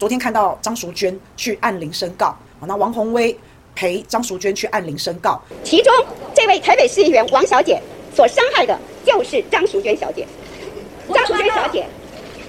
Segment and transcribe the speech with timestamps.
[0.00, 2.34] 昨天看到张淑娟去按铃申告，
[2.66, 3.38] 那王宏威
[3.74, 5.92] 陪张淑娟去按铃申告，其中
[6.32, 7.78] 这位台北市议员王小姐
[8.16, 10.26] 所伤害的就是张淑娟小姐。
[11.12, 11.84] 张淑娟小姐，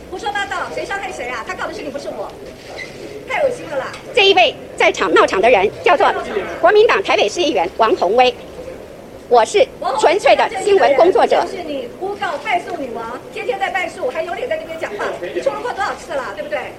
[0.09, 1.43] 胡说八道，谁伤害谁啊？
[1.45, 2.31] 她告的是你，不是我，
[3.27, 3.87] 太恶心了啦！
[4.15, 6.09] 这一位在场闹场的人叫做
[6.61, 8.33] 国民党台北市议员王宏威，
[9.27, 9.67] 我是
[9.99, 11.43] 纯粹的新闻工作者。
[11.43, 15.05] 就是你诬告败诉女王，天天在败诉，还有脸在这边讲话？
[15.21, 16.71] 你出入过多少次了，对不对？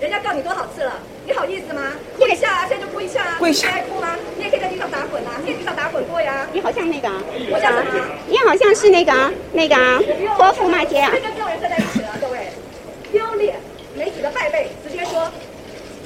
[0.00, 0.94] 人家告你多少次了？
[1.26, 1.82] 你好意思吗？
[2.18, 3.36] 跪一下啊，现在就跪一下啊！
[3.38, 3.68] 跪下。
[3.68, 4.16] 你爱哭吗？
[4.34, 6.46] 你也可以在地上打滚啊，你也地上打滚过呀。
[6.54, 7.08] 你好像那个，
[7.52, 8.04] 我像什么？
[8.26, 9.12] 你好像是那个
[9.52, 9.76] 那个
[10.38, 11.10] 泼妇骂街啊。
[11.12, 12.48] 这跟丢人站在一起了，各位，
[13.12, 13.60] 丢脸，
[13.94, 15.30] 媒体的败类，直接说。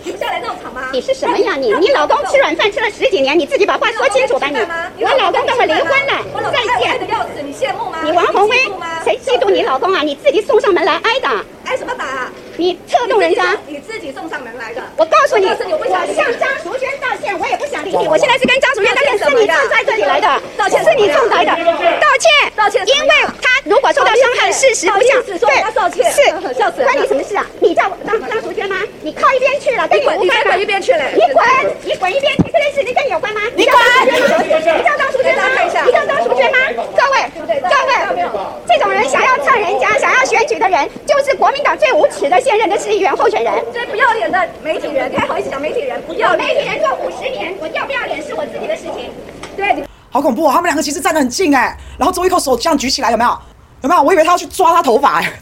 [0.02, 0.90] 停不下来闹场吗？
[0.92, 1.72] 你是什么呀你？
[1.74, 4.58] 你老公吃软饭吃了十几年，你自己把话说清楚吧你。
[5.02, 6.90] 我老公跟我离婚了，再见。
[6.90, 8.00] 爱的要死，你羡慕吗？
[8.02, 8.56] 你王红薇，
[9.04, 10.02] 谁嫉妒你老公啊？
[10.02, 11.42] 你自己送上门来挨打。
[11.64, 12.32] 挨什么打啊？
[12.56, 14.82] 你策动人家，你自己送上门来的。
[14.96, 18.06] 我告诉你，我向张淑娟道歉，我也不想理你。
[18.08, 23.08] 我现在是跟张淑娟道歉，是你送在这里来的，道歉是你送来的，道歉，道歉，因为
[23.42, 27.44] 他如果受到伤害，事实不像，对，是，笑死，关你什么事啊？
[27.60, 28.76] 你叫张张淑娟吗？
[29.02, 30.24] 你靠一边去了，跟你无关。
[30.24, 31.12] 你滚一边去嘞！
[31.14, 31.44] 你滚，
[31.82, 32.32] 你滚一边！
[32.36, 33.40] 去这件事情跟你有关吗？
[33.54, 33.74] 你滚！
[34.06, 35.42] 你叫张淑娟吗？
[35.84, 36.58] 你叫张淑娟吗？
[36.94, 37.92] 各位，各位，
[38.68, 40.13] 这种人想要蹭人家、想要
[40.44, 43.64] 选举的人，就是国民党最无耻的现任的市议员候选人。
[43.72, 46.00] 最不要脸的媒体人，开好意思讲媒体人？
[46.02, 46.48] 不要脸！
[46.48, 49.10] 媒体人做五十年，我要不要脸是我自己的事情。
[49.56, 50.50] 对，好恐怖哦！
[50.52, 53.30] 他们两个其实站得很近哎，然后周玉蔻手这样举起来，有没有？
[53.82, 54.02] 有没有？
[54.02, 55.32] 我以为他要去抓他头发哎。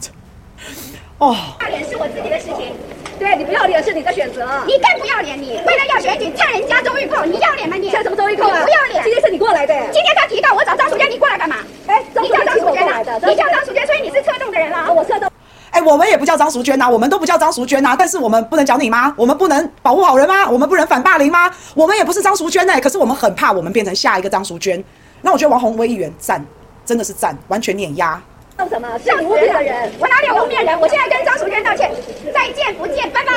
[1.19, 2.73] 哦，要脸是我自己的事情。
[3.19, 5.41] 对，你不要脸是你的选择，你更不要脸！
[5.41, 7.89] 你为了要选举蹭人家周玉蔻，你要脸吗你？
[7.91, 8.58] 蹭什么周玉蔻啊？
[8.58, 9.05] 你不要脸！
[9.05, 11.56] 今天是你过来的，今天他提到我找张淑娟，你过来干嘛？
[11.86, 14.92] 哎，你叫张淑娟来的，你叫张淑娟，所以你是策动的人了。
[14.92, 15.30] 我策动。
[15.70, 19.12] 哎，我们也不叫张淑娟呐，我们都不叫张淑娟呐，但是我们不能讲你吗？
[19.16, 20.48] 我们不能保护好人吗？
[20.48, 21.50] 我们不能反霸凌吗？
[21.74, 24.83] 我们也不是张淑娟哎，可是我们很怕我们变成下一个张淑娟。
[25.20, 26.44] 那我觉得王宏威议员赞，
[26.84, 28.20] 真的是赞，完全碾压。
[28.62, 28.89] 弄什么？
[29.05, 30.80] 像你污蔑的人，我哪里有污蔑人？
[30.80, 31.90] 我现在跟张淑娟道歉，
[32.33, 33.33] 再见不见，拜拜。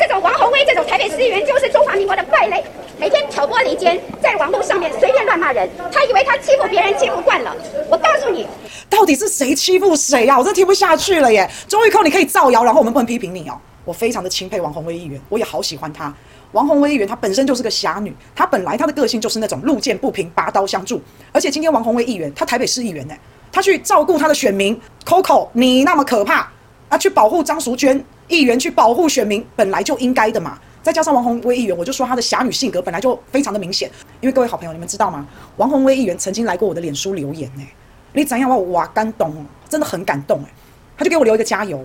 [0.00, 2.64] 这种王宏威这种台北市议员就是中华民国的败类，
[2.98, 7.54] 每天挑拨离间，在网络上面随便乱骂人，他以为他欺负别人欺负惯了。
[7.90, 8.46] 我告诉你，
[8.88, 10.38] 到底是谁欺负谁呀？
[10.38, 11.48] 我真听不下去了耶！
[11.68, 13.60] 周玉蔻，你可以造谣，然后我们不能批评你哦。
[13.84, 16.12] 我非常的钦佩王宏威议员，我也好喜欢他。
[16.52, 21.00] 王宏威议员她本身就是个侠女，她本来她的个性就是那种路见不平拔刀相助，
[21.30, 23.14] 而且今天王宏威议员，他台北市议员呢。
[23.56, 26.46] 他去照顾他的选民，Coco，你那么可怕，
[26.90, 30.58] 啊，去保护张淑娟议员，去保护选民，本来就应该的嘛。
[30.82, 33.90] 再加上王鸿威议员，我就说他的侠女性格本来就非常的明显。
[34.20, 35.26] 因为各位好朋友，你们知道吗？
[35.56, 37.62] 王鸿威议员曾经来过我的脸书留言呢、
[38.12, 39.34] 你怎样我哇感动，
[39.70, 40.52] 真的很感动哎、
[40.98, 41.78] 他就给我留一个加油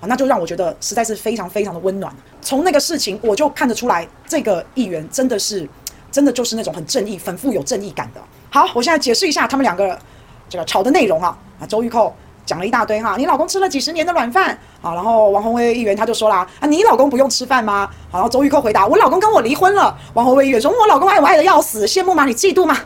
[0.00, 2.10] 啊，那就让我觉得实在是非常非常的温暖。
[2.40, 5.68] 从那个事情我就看得出来，这个议员真的是，
[6.10, 8.20] 真的就是那种很正义、很富有正义感的。
[8.48, 9.98] 好，我现在解释一下他们两个。
[10.48, 12.12] 这个吵的内容啊啊，周玉蔻
[12.46, 17.88] 讲了一大堆哈，你老公吃了几十年的软饭啊，然后王宏威议员他就说啦啊，你老公不用吃饭吗？
[18.12, 19.94] 然后周玉蔻回答，我老公跟我离婚了。
[20.14, 22.24] 王宏威议员说，我老公爱我爱的要死，羡慕吗？
[22.24, 22.76] 你嫉妒吗？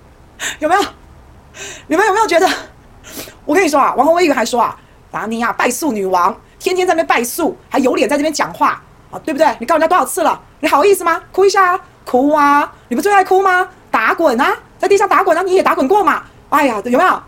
[0.60, 0.80] 有没有？
[1.86, 2.48] 你们有没有觉得？
[3.44, 4.76] 我跟你说啊，王宏威议员还说啊，
[5.10, 9.54] 啊你呀败诉女王，天天在那边败诉，还有脸在这边讲话啊，对不对？
[9.58, 10.40] 你告人家多少次了？
[10.60, 11.20] 你好意思吗？
[11.32, 12.72] 哭一下啊，哭啊！
[12.88, 13.68] 你不最爱哭吗？
[13.90, 16.22] 打滚啊，在地上打滚啊，你也打滚过嘛？
[16.52, 17.22] 哎呀，有没有？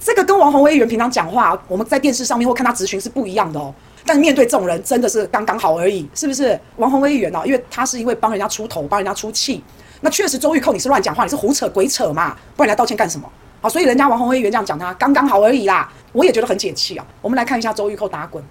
[0.00, 3.72] 这个跟王宏威议员平常讲话，我们在电视上面或看他咨询是不一样的哦。
[4.04, 6.58] 但面对这种人，真的是刚刚好而已，是不是？
[6.74, 7.46] 王宏威议员呢、哦？
[7.46, 9.62] 因为他是因为帮人家出头，帮人家出气。
[10.00, 12.36] 那确实，周玉蔻你是乱讲话，你是胡扯鬼扯嘛？
[12.56, 13.30] 不然你来道歉干什么？
[13.60, 15.88] 好，所以人家王宏威议员这样讲他刚刚好而已啦。
[16.12, 17.06] 我也觉得很解气啊。
[17.20, 18.42] 我们来看一下周玉蔻打滚。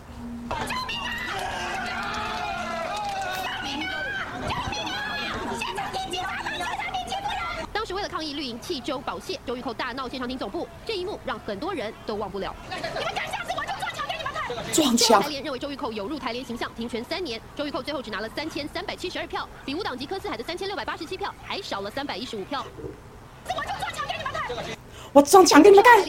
[8.08, 12.56] 抗议绿营弃周保谢，周玉蔻大闹现场厅总部，这一幕让很多人都忘不了。
[12.70, 14.74] 你们敢下次我就撞墙给你们看！
[14.74, 15.22] 撞墙。
[15.22, 17.42] 台联认为周玉蔻有入台联形象，停权三年。
[17.56, 22.66] 周玉蔻最后只拿了三千三百七十二票，比无党籍柯四海的三千六百八十七票还少了三百一十五票。
[23.46, 24.78] 我就撞墙给你们看！
[25.14, 26.06] 我撞墙给你们看！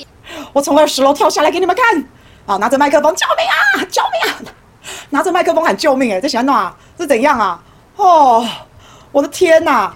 [0.52, 2.04] 我从二十楼跳下来给你们看！
[2.46, 3.84] 啊，拿着麦克风，救命啊！
[3.90, 4.54] 救命啊！
[5.10, 6.12] 拿着麦克风喊救命！
[6.12, 6.76] 哎，这想弄啊？
[6.98, 7.62] 是怎样啊？
[7.96, 8.46] 哦，
[9.12, 9.94] 我的天哪！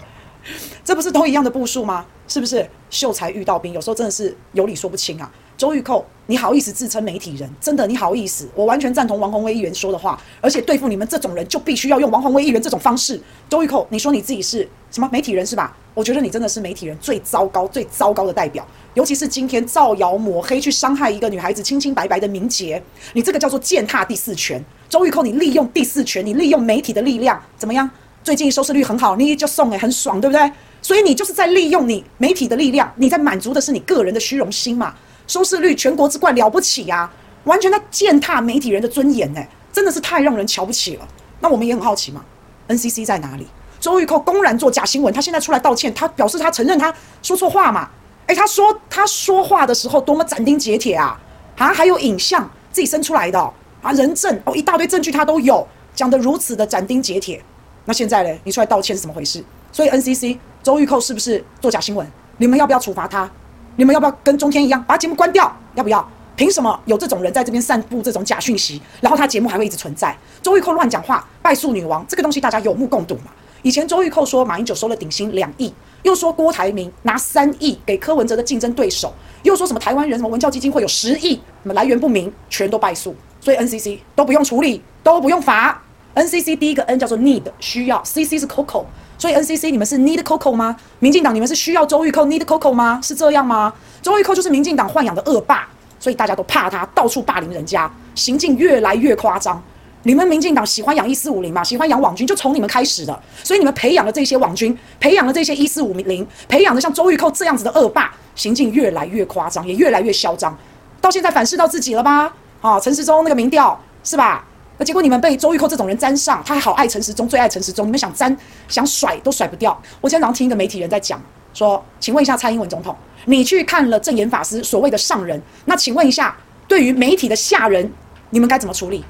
[0.87, 2.07] 这不是都一样的步数吗？
[2.29, 3.73] 是不是秀才遇到兵？
[3.73, 5.29] 有时候真的是有理说不清啊！
[5.59, 7.51] 周玉蔻，你好意思自称媒体人？
[7.61, 8.49] 真的，你好意思？
[8.55, 13.21] 我完全赞同王宏威议员说的话，而且对付你们这种人，就必须要用王宏威议员这种方式。
[13.49, 15.77] 周玉蔻，你说你自己是什么媒体人是吧？
[15.93, 18.65] 我觉得你真的是媒体人最糟糕、最糟糕的代表。
[18.95, 22.81] 尤其是今天造谣抹黑，去伤害一个女孩子清清白白的名节，
[23.13, 24.65] 你这个叫做践踏第四权。
[24.89, 27.91] 周玉蔻，你利用第四权，你利用媒体的力量，怎么样？
[28.23, 30.51] 最近收视率很好，你就送诶，很爽，对不对？
[30.83, 34.95] 所以你就是在利用你媒体的力量，你在满足的是你个人的虚荣心嘛？
[35.27, 37.13] 收视率全国之冠了不起呀、啊，
[37.45, 41.09] 完全在践踏媒体人的尊严呢，真的是太让人瞧不起了。
[41.41, 42.25] 那我们也很好奇嘛
[42.69, 43.47] ，NCC 在哪里？
[43.81, 47.89] 周玉蔻公然做假新闻，他现在出来道歉，他表示他承认他说错话嘛？
[48.27, 51.21] 诶，他说他说话的时候多么斩钉截铁啊！
[51.57, 53.39] 啊，还有影像自己生出来的，
[53.83, 57.43] 啊，人证哦，一大堆证据他都有，讲得如此的斩钉截铁。
[57.85, 58.39] 那现在呢？
[58.45, 59.45] 你出来道歉是怎么回事？
[59.71, 62.05] 所以 NCC 周玉蔻是不是作假新闻？
[62.39, 63.31] 你们要不要处罚他？
[63.77, 65.57] 你们要不要跟中天一样把节目关掉？
[65.77, 66.05] 要不要？
[66.35, 68.83] 凭什么有这种人在这边散布这种假讯息？
[69.01, 70.19] 然后他节目还会一直存在？
[70.43, 73.31] 周玉蔻乱讲话，败诉女王，这个东西大家有目共睹嘛？
[73.63, 75.73] 以前周玉蔻说马英九收了顶薪两亿，
[76.03, 79.15] 又说郭台铭拿三亿给柯文哲的竞争对手，
[79.45, 83.15] 又说什么台湾人什么文教基金会有十亿，什么来源不明，全都败诉。
[83.41, 85.81] 所以 NCC 都不用处理，都不用罚。
[86.17, 88.87] NCC 第一个 N 叫做 need 需要，CC 是 Coco，
[89.19, 90.77] 所以 NCC 你们是 need Coco 吗？
[90.99, 93.01] 民进党你们是需要周玉蔻 need Coco 吗？
[93.03, 93.73] 是这样吗？
[94.03, 95.67] 周玉蔻就是民进党豢养的恶霸，
[95.99, 99.63] 所以大家都怕他，到处霸凌人家，行径越来越夸张。
[100.03, 101.65] 你们民进党喜欢养一四五零嘛？
[101.65, 110.57] 喜欢养网军，就从你们开始的，所以你们培养了这些网军，培养了这些一四五零，培养了像周玉蔻这样子的恶霸，行径越来越夸张，也越来越嚣张，
[111.01, 112.33] 到现在反噬到自己了吧？
[112.61, 114.45] 啊，陈时中那个民调是吧？
[114.79, 118.37] 那结果你们被周玉蔻这种人沾上，他还好爱陈时中，最爱陈时中，你们想沾
[118.69, 119.73] 想甩都甩不掉。
[120.01, 121.21] 我今天早上听一个媒体人在讲，
[121.55, 122.95] 说，请问一下蔡英文总统，
[123.25, 126.37] 你去看了证言法师所谓的上人，那请问一下，
[126.69, 127.91] 对于媒体的下人，
[128.31, 129.03] 你们该怎么处理？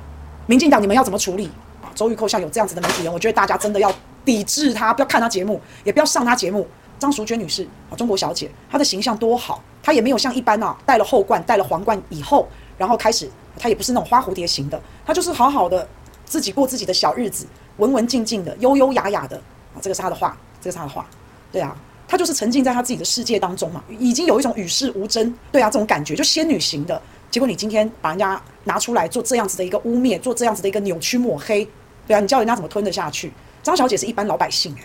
[0.46, 1.50] 民进党你们要怎么处理？
[1.82, 3.92] 啊，周玉蔻像有这样子的媒体人，我觉得大家真的要
[4.24, 6.66] 抵制他，不要看他节目，也不要上他节目。
[6.98, 12.48] 张淑娟女士啊，中国小姐，她的形象多好，她也没有像一般啊戴了后冠，戴了皇冠以后，
[12.78, 13.28] 然后开始。
[13.58, 15.86] 他也不是那种花蝴蝶型的，他就是好好的
[16.24, 17.46] 自己过自己的小日子，
[17.78, 19.36] 文文静静的，优优雅雅的
[19.74, 19.80] 啊。
[19.80, 21.06] 这个是他的话，这个是他的话，
[21.50, 21.76] 对啊，
[22.08, 27.00] 他就是沉浸在他自己的世界当中嘛，已经有一种与世无争，对啊，这种感觉就仙女型的。
[27.30, 31.68] 结果你今天把人家拿出来做这样子的一个污蔑，做这样子的一个扭曲抹黑，
[32.06, 33.32] 对啊，你叫人家怎么吞得下去？
[33.62, 34.82] 张小姐是一般老百姓诶、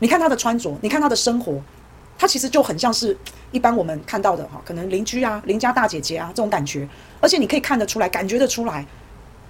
[0.00, 1.60] 你看她的穿着，你看她的生活，
[2.18, 3.16] 她其实就很像是
[3.54, 6.86] 一般我们看到的哈，可能邻居啊、邻家大姐姐啊这种感觉。
[7.20, 8.84] 而且你可以看得出来，感觉得出来，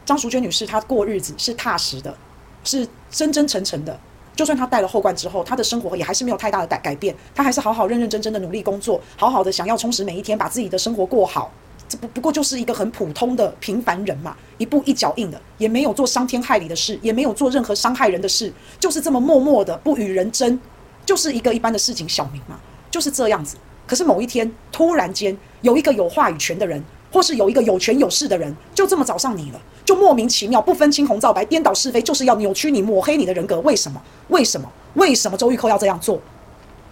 [0.04, 2.14] 张淑娟女士她过日子是踏实的，
[2.62, 3.98] 是真真诚诚的。
[4.36, 11.50] 就算她戴了后冠之后，她的生活也还是没有太大的改改变，她还是好好认认真真的努力工作，好好的想要充实每一天，把自己的生活过好。
[11.88, 20.60] 这不不过就是一个很普通的平凡人嘛，一步一脚印的，也没有做伤天害理的事，也没有做任何伤害人的事，就是这么默默的不与人争，
[21.06, 22.58] 就是一个一般的市井小民嘛，
[22.90, 23.56] 就是这样子。
[23.86, 26.82] 可是某一天，突然间有一个有话语权的人。
[27.12, 33.60] 或是有一个有权有势的人，就这么找上你了，就莫名其妙不分青红皂白，颠倒是非，就是要扭曲你、抹黑你的人格。
[33.60, 34.02] 为什么？
[34.30, 34.68] 为什么？
[34.94, 36.20] 为什么周玉蔻要这样做？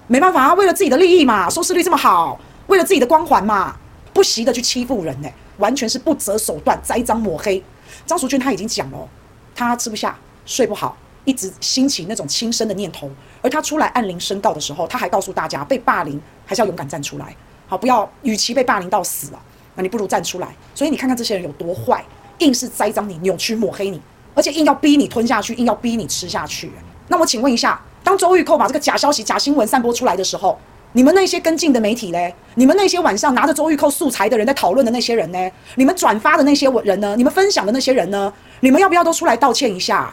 [0.07, 3.75] 没办法啊，为了自己的利益嘛，收视率这么好，为了自己的光环嘛，
[4.13, 5.29] 不惜的去欺负人呢、
[5.59, 7.61] 完全是不择手段栽赃抹黑。
[8.07, 9.09] 张淑娟她已经讲了，
[9.57, 10.17] 她吃不下、
[10.47, 13.11] 睡不好，一直兴起那种轻生的念头。
[13.41, 17.35] 而他出来按铃申告的时候，他还告诉大家，被霸凌还是要勇敢站出来，
[17.67, 19.43] 好，不要与其被霸凌到死了。
[19.75, 22.05] 那你不如站出来，所以你看看这些人有多坏，
[22.39, 24.01] 硬是栽赃你、扭曲抹黑你，
[24.35, 26.71] 而且硬要逼你吞下去，硬要逼你吃下去。
[27.09, 30.59] 那我请问一下，当周玉蔻把这个假消息、假新闻散播出来的时候，
[30.93, 32.35] 你们那些跟进的媒体嘞？
[32.55, 35.51] 你们那些晚上拿着周玉蔻素材的人在讨论的那些人呢？
[35.77, 37.17] 你们转发的那些人呢？
[37.17, 38.33] 你们分享的那些人呢？
[38.61, 40.13] 你们要不要都出来道歉一下？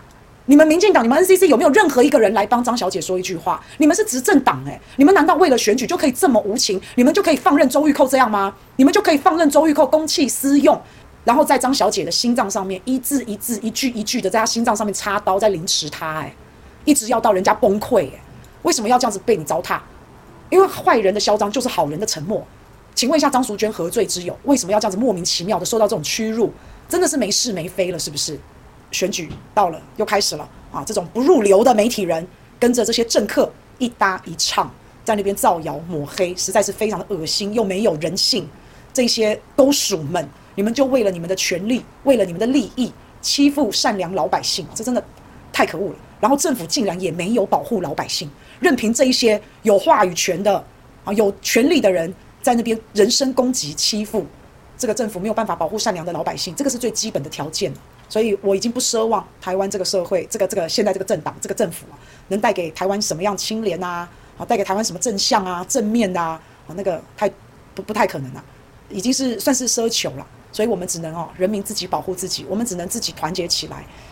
[0.49, 3.63] 你们民进党，你们 NCC 有没有任何一个人来帮张小姐说一句话？
[3.77, 6.81] 你们是执政党诶，你们难道为了选举就可以这么无情？
[6.95, 8.55] 你们就可以放任周玉蔻这样吗？
[8.77, 10.81] 你们就可以放任周玉蔻公器私用，
[11.23, 16.33] 然后在张小姐的心脏上面一字一字、一句一句的在她心脏上面插刀，在凌迟她诶，
[16.83, 18.19] 一直要到人家崩溃诶，
[18.63, 19.77] 为什么要这样子被你糟蹋？
[20.49, 22.43] 因为坏人的嚣张就是好人的沉默。
[22.95, 24.35] 请问一下，张淑娟何罪之有？
[24.45, 26.51] 为什么要这样子莫名其妙的受到这种屈辱？
[26.89, 28.35] 真的是没是没非了，是不是？
[28.91, 30.83] 选举到了，又开始了啊！
[30.85, 32.25] 这种不入流的媒体人，
[32.59, 34.71] 跟着这些政客一搭一唱，
[35.03, 38.47] 在那边造谣抹黑，实在是非常的恶心，又没有人性。
[38.91, 42.91] 这些勾鼠们，你们就为了你们的权利，为了你们的利益，
[43.21, 45.03] 欺负善良老百姓，这真的
[45.53, 45.95] 太可恶了。
[46.19, 48.29] 然后政府竟然也没有保护老百姓，
[48.59, 50.63] 任凭这一些有话语权的
[51.05, 54.25] 啊、有权力的人在那边人身攻击、欺负，
[54.77, 57.71] 这个政府没有办法保护善良的老百姓，这个是最基本的条件。
[58.09, 61.95] 所以我已经不奢望台湾这个社会，这个这个现在这个政党这个政府啊，
[62.27, 67.31] 能带给台湾什么样清廉呐，啊，带给台湾什么正向啊、正面呐，啊，那个太
[67.75, 68.43] 不不太可能了，
[68.89, 70.25] 已经是算是奢求了。
[70.51, 73.85] 所以我们只能哦，人民自己保护自己，我们只能自己团结起来，